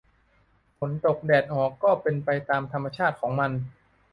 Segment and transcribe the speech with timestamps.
[0.79, 3.51] ฝนตกแดดออกก็เป็นไปตามธรรมชาติของมัน